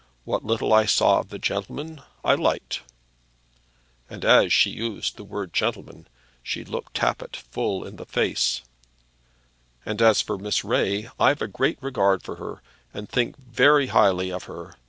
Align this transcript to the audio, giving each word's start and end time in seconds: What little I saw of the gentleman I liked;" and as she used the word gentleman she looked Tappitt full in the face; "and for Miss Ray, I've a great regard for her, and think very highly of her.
What 0.23 0.43
little 0.43 0.73
I 0.73 0.87
saw 0.87 1.19
of 1.19 1.29
the 1.29 1.37
gentleman 1.37 2.01
I 2.25 2.33
liked;" 2.33 2.81
and 4.09 4.25
as 4.25 4.51
she 4.51 4.71
used 4.71 5.15
the 5.15 5.23
word 5.23 5.53
gentleman 5.53 6.07
she 6.41 6.65
looked 6.65 6.95
Tappitt 6.95 7.35
full 7.35 7.85
in 7.85 7.97
the 7.97 8.07
face; 8.07 8.63
"and 9.85 10.01
for 10.17 10.39
Miss 10.39 10.63
Ray, 10.63 11.11
I've 11.19 11.43
a 11.43 11.47
great 11.47 11.77
regard 11.83 12.23
for 12.23 12.37
her, 12.37 12.63
and 12.91 13.07
think 13.07 13.37
very 13.37 13.89
highly 13.93 14.31
of 14.31 14.45
her. 14.45 14.73